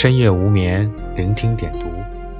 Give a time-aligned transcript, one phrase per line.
[0.00, 1.92] 深夜无眠，聆听点读。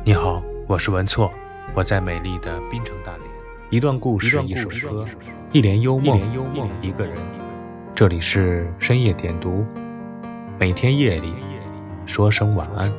[0.05, 1.29] 你好，我是文措，
[1.75, 3.29] 我在美丽的滨城大连。
[3.69, 5.05] 一段故事，一首歌，
[5.51, 6.21] 一帘幽梦，
[6.81, 7.17] 一个人。
[7.97, 9.67] 这里是深夜点读，
[10.57, 11.35] 每天夜里
[12.07, 12.93] 说声晚安。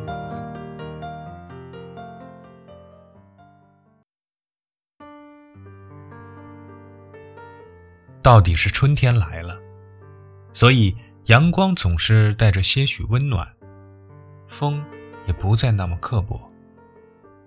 [8.22, 9.58] 到底是春天来了，
[10.52, 10.94] 所以
[11.28, 13.48] 阳光总是带着些许温暖。
[14.50, 14.84] 风
[15.28, 16.42] 也不再那么刻薄，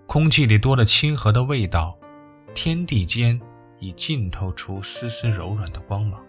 [0.06, 1.94] 空气里多了亲和的味道，
[2.54, 3.38] 天地间
[3.80, 6.24] 已浸透出丝丝柔软的光芒。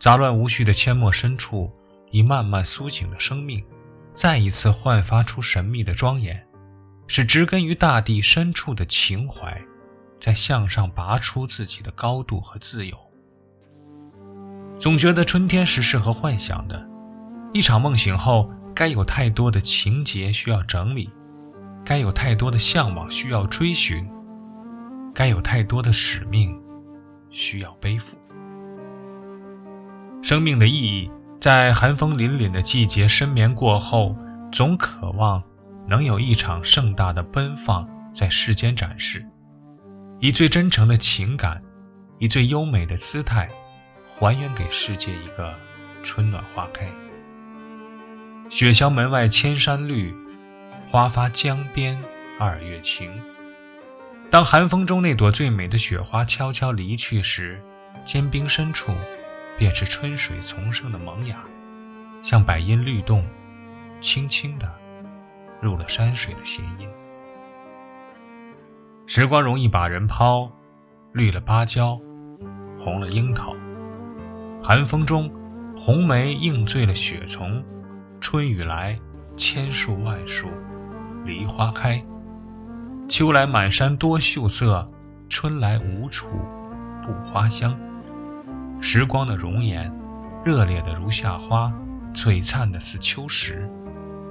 [0.00, 1.70] 杂乱无序的阡陌深处，
[2.10, 3.64] 已慢慢苏醒的生命，
[4.12, 6.46] 再一次焕发出神秘的庄严，
[7.06, 9.58] 是植根于大地深处的情怀，
[10.20, 12.98] 在向上拔出自己的高度和自由。
[14.76, 16.84] 总觉得春天是适合幻想的，
[17.54, 18.46] 一场梦醒后。
[18.76, 21.08] 该有太多的情节需要整理，
[21.84, 24.04] 该有太多的向往需要追寻，
[25.14, 26.60] 该有太多的使命
[27.30, 28.18] 需要背负。
[30.20, 31.08] 生命的意义，
[31.40, 34.16] 在寒风凛凛的季节深眠过后，
[34.50, 35.40] 总渴望
[35.86, 39.24] 能有一场盛大的奔放在世间展示，
[40.18, 41.62] 以最真诚的情感，
[42.18, 43.48] 以最优美的姿态，
[44.18, 45.54] 还原给世界一个
[46.02, 46.88] 春暖花开。
[48.50, 50.14] 雪乡门外千山绿，
[50.90, 51.98] 花发江边
[52.38, 53.10] 二月晴。
[54.30, 57.58] 当寒风中那朵最美的雪花悄悄离去时，
[58.04, 58.92] 坚冰深处
[59.58, 61.42] 便是春水丛生的萌芽，
[62.22, 63.24] 像百音律动，
[64.00, 64.70] 轻轻的
[65.60, 66.86] 入了山水的弦音。
[69.06, 70.50] 时光容易把人抛，
[71.12, 71.98] 绿了芭蕉，
[72.78, 73.54] 红了樱桃。
[74.62, 75.32] 寒风中，
[75.76, 77.64] 红梅映醉了雪丛。
[78.24, 78.96] 春雨来，
[79.36, 80.48] 千树万树
[81.26, 82.02] 梨花开；
[83.06, 84.86] 秋来满山多秀色，
[85.28, 86.26] 春来无处
[87.04, 87.78] 不花香。
[88.80, 89.92] 时光的容颜，
[90.42, 91.70] 热烈的如夏花，
[92.14, 93.68] 璀璨的似秋实，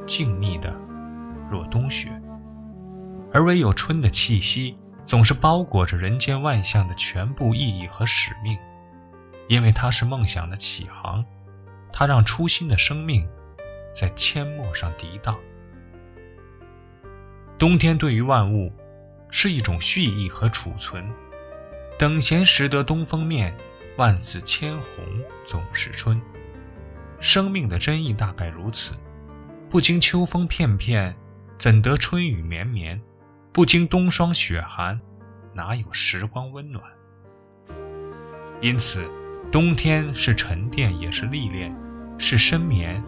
[0.08, 0.76] 静谧的
[1.52, 2.10] 若冬雪。
[3.32, 4.74] 而唯有春的气息，
[5.04, 8.58] 总是包裹着人间万象的全部意义和使命，
[9.48, 11.24] 因为它是梦想的起航，
[11.92, 13.24] 它让初心的生命。
[13.94, 15.40] 在阡陌上涤荡。
[17.58, 18.72] 冬天对于万物
[19.30, 21.10] 是一种蓄意和储存。
[21.98, 23.56] 等闲识得东风面，
[23.98, 25.06] 万紫千红
[25.46, 26.20] 总是春。
[27.20, 28.94] 生命的真意大概如此：
[29.70, 31.16] 不经秋风片片，
[31.58, 33.00] 怎得春雨绵绵？
[33.54, 35.00] 不经冬霜雪寒，
[35.54, 36.84] 哪有时光温暖？
[38.60, 39.08] 因此，
[39.52, 41.72] 冬天是沉淀，也是历练，
[42.18, 43.02] 是深眠。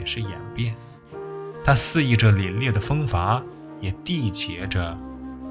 [0.00, 0.74] 也是演变，
[1.62, 3.42] 它肆意着凛冽的风伐，
[3.82, 4.96] 也缔结着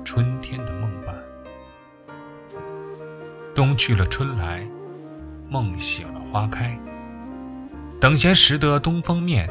[0.04, 1.16] 春天的梦伴。
[3.54, 4.68] 冬去了春来，
[5.50, 6.76] 梦醒了花开。
[8.02, 9.48] 等闲识得东风面，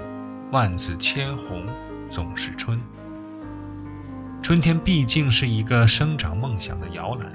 [0.51, 1.65] 万紫千红
[2.11, 2.81] 总是春。
[4.43, 7.29] 春天毕竟是一个生长梦想的摇篮，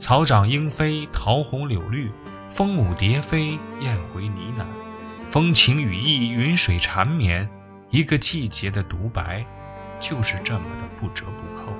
[0.00, 2.10] 草长莺飞，桃红柳绿，
[2.50, 4.87] 蜂舞蝶飞，燕回呢喃。
[5.28, 7.46] 风情羽翼，云水缠绵，
[7.90, 9.44] 一个季节的独白，
[10.00, 11.70] 就是这么的不折不扣。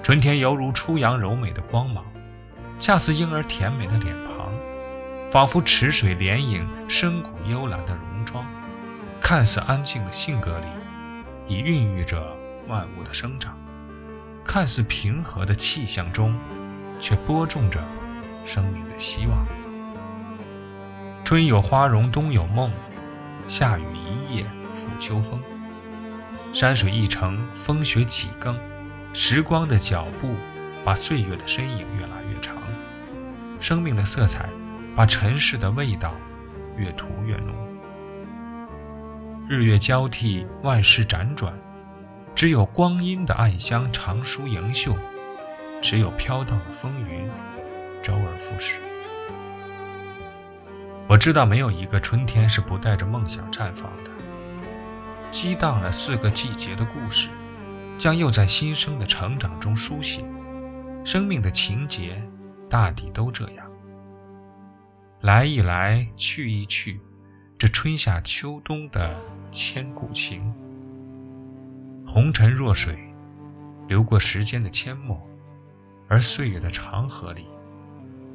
[0.00, 2.04] 春天犹如初阳柔美的光芒，
[2.78, 4.52] 恰似婴儿甜美的脸庞，
[5.32, 8.46] 仿佛池水涟影，深谷幽兰的戎装。
[9.20, 10.66] 看似安静的性格里，
[11.48, 12.36] 已孕育着
[12.68, 13.52] 万物的生长；
[14.44, 16.38] 看似平和的气象中，
[17.00, 17.84] 却播种着
[18.46, 19.44] 生命的希望。
[21.30, 22.72] 春有花容，冬有梦，
[23.46, 25.40] 夏雨一夜复秋风。
[26.52, 28.52] 山水一程，风雪几更，
[29.12, 30.34] 时光的脚步
[30.84, 32.56] 把岁月的身影越拉越长，
[33.60, 34.48] 生命的色彩
[34.96, 36.16] 把尘世的味道
[36.76, 37.54] 越涂越浓。
[39.48, 41.56] 日月交替，万事辗转，
[42.34, 44.96] 只有光阴的暗香长舒盈袖，
[45.80, 47.30] 只有飘荡的风云
[48.02, 48.80] 周而复始。
[51.10, 54.10] 我知道没有一个春天是不带着梦想绽放的。
[55.32, 57.28] 激荡了四个季节的故事，
[57.98, 60.24] 将又在新生的成长中书写。
[61.04, 62.22] 生命的情节，
[62.68, 63.66] 大抵都这样。
[65.22, 67.00] 来一来，去一去，
[67.58, 69.12] 这春夏秋冬的
[69.50, 70.54] 千古情。
[72.06, 72.96] 红尘若水，
[73.88, 75.20] 流过时间的阡陌，
[76.06, 77.46] 而岁月的长河里，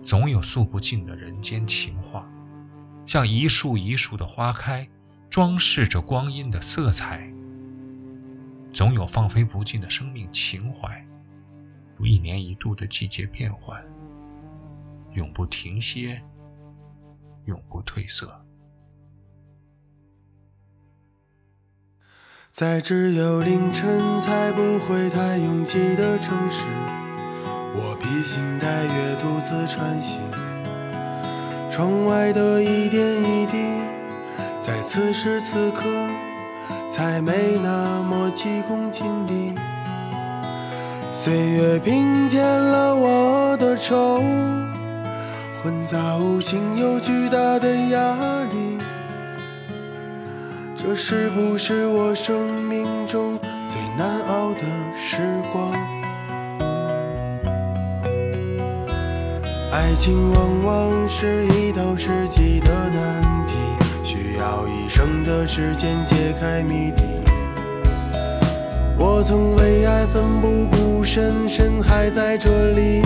[0.03, 2.29] 总有诉不尽的人间情话。
[3.05, 4.87] 像一树一树的花开，
[5.29, 7.31] 装饰着光阴的色彩。
[8.73, 11.05] 总有放飞不尽的生命情怀，
[11.95, 13.81] 如一年一度的季节变换，
[15.13, 16.21] 永不停歇，
[17.45, 18.41] 永不褪色。
[22.51, 26.63] 在只有凌晨才不会太拥挤的城市，
[27.75, 30.44] 我披星戴月独自穿行。
[31.75, 33.57] 窗外的一点一滴，
[34.61, 35.83] 在此时此刻
[36.87, 39.53] 才没那么急功近利。
[41.11, 44.23] 岁月平添了我的愁，
[45.61, 48.15] 混杂无形又巨大的压
[48.53, 48.79] 力。
[50.77, 53.37] 这是不是我生命中
[53.67, 54.61] 最难熬的
[59.75, 63.53] 爱情往往是一道世纪的难题，
[64.05, 67.03] 需要一生的时间解开谜底。
[68.97, 73.01] 我曾为爱奋不顾身，身还在这里，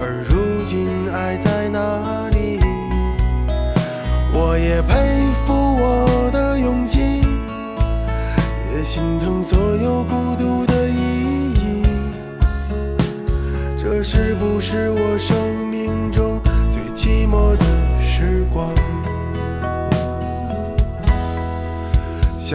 [0.00, 2.58] 而如今爱在哪里？
[4.34, 6.98] 我也佩服我的勇气，
[8.74, 11.82] 也心疼所有孤独的意义。
[13.78, 15.35] 这是不是我生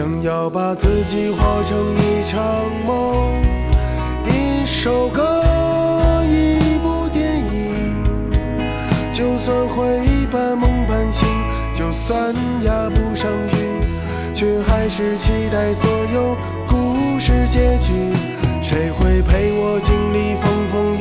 [0.02, 2.42] 想要把自己活成一场
[2.84, 3.40] 梦，
[4.26, 5.40] 一首歌，
[6.24, 8.02] 一部电影，
[9.12, 11.24] 就算会半梦半醒。
[11.72, 12.34] 就算
[12.64, 18.12] 压不上韵，却还是期待所有故事结局。
[18.60, 20.91] 谁会陪我经历风风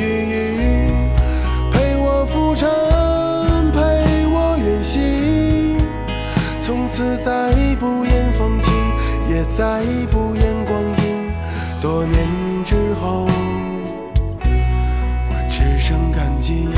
[12.71, 13.27] 之后
[15.29, 16.69] 我只剩感激。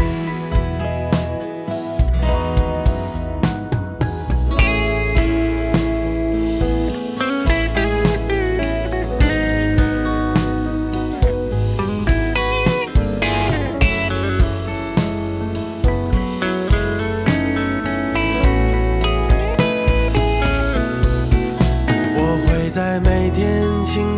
[22.16, 24.13] 我会在每天醒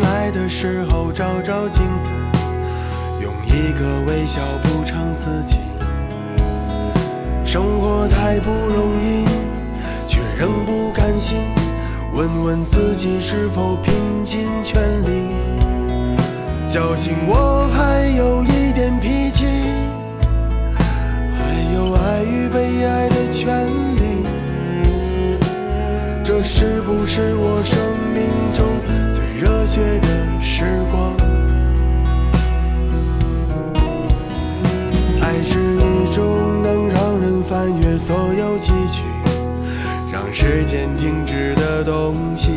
[0.48, 2.08] 时候照照镜子，
[3.20, 5.56] 用一个微笑补偿自己，
[7.44, 9.24] 生活太不容易，
[10.06, 11.36] 却仍不甘心。
[12.12, 13.92] 问问自己是否拼
[14.24, 15.28] 尽全力，
[16.68, 18.05] 侥幸我还
[37.80, 39.02] 越所有崎岖，
[40.12, 42.50] 让时间停止的东西，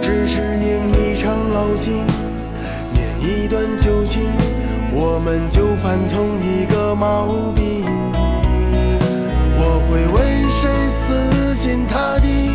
[0.00, 2.04] 只是因一场老境，
[2.92, 4.22] 念一段旧情，
[4.92, 7.84] 我们就犯同一个毛病。
[9.58, 10.16] 我会为
[10.50, 12.50] 谁死心塌地？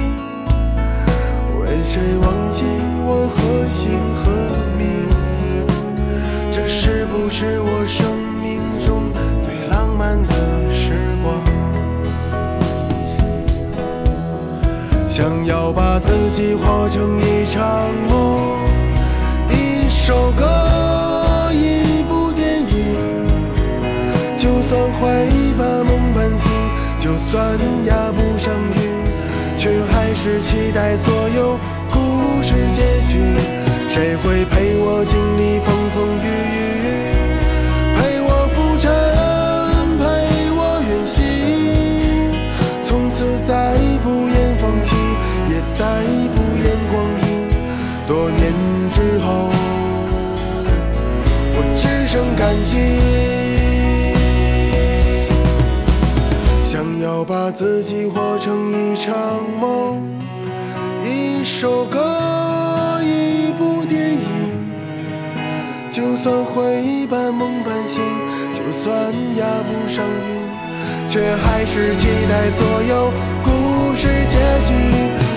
[1.59, 2.63] 为谁忘记
[3.05, 3.91] 我何姓
[4.23, 4.31] 何
[4.77, 5.07] 名？
[6.51, 8.05] 这是不是我生
[8.41, 10.50] 命中最浪漫的？
[15.21, 18.57] 想要把自己活成一场梦，
[19.51, 23.27] 一首歌，一部电影。
[24.35, 26.51] 就算会把梦半醒，
[26.97, 28.81] 就算压不上韵，
[29.55, 31.55] 却还是期待所有
[31.91, 33.37] 故事结局。
[33.89, 34.70] 谁会陪
[56.63, 59.13] 想要把自己活成一场
[59.59, 60.01] 梦，
[61.05, 64.21] 一首歌，一部电影。
[65.91, 68.01] 就算会半梦半醒，
[68.49, 73.11] 就算押不上韵，却还是期待所有
[73.43, 74.73] 故事结局。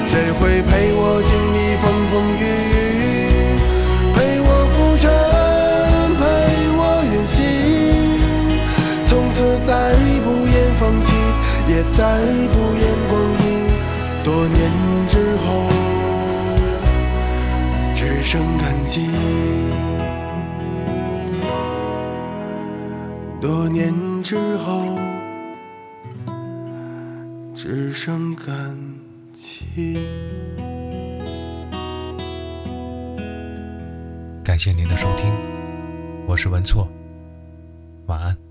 [0.07, 1.33] 谁会陪我经
[12.25, 13.47] 泪不言光阴
[14.25, 14.73] 多年
[15.07, 15.69] 之后
[17.95, 19.09] 只剩感激。
[23.41, 24.97] 多年之后
[27.55, 28.75] 只剩感
[29.35, 29.99] 激。
[34.43, 35.31] 感谢您的收听
[36.27, 36.89] 我是文措
[38.07, 38.44] 晚安。